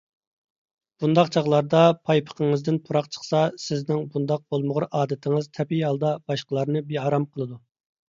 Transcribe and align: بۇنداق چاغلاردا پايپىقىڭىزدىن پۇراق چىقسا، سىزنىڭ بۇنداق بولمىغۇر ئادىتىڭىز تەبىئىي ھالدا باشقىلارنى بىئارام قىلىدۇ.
بۇنداق 1.03 1.29
چاغلاردا 1.35 1.81
پايپىقىڭىزدىن 2.07 2.81
پۇراق 2.89 3.11
چىقسا، 3.19 3.43
سىزنىڭ 3.67 4.03
بۇنداق 4.17 4.45
بولمىغۇر 4.51 4.89
ئادىتىڭىز 4.91 5.55
تەبىئىي 5.61 5.89
ھالدا 5.91 6.19
باشقىلارنى 6.29 6.87
بىئارام 6.93 7.33
قىلىدۇ. 7.35 7.65